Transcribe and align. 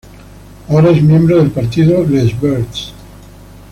Ahora 0.67 0.89
es 0.89 1.03
miembro 1.03 1.37
del 1.37 1.51
partido 1.51 2.03
Les 2.03 2.41
Verts. 2.41 2.91